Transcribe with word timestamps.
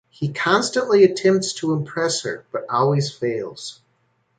He 0.09 0.33
constantly 0.33 1.03
attempts 1.03 1.53
to 1.59 1.73
impress 1.73 2.23
her 2.23 2.43
but 2.51 2.65
always 2.71 3.13
fails. 3.13 3.79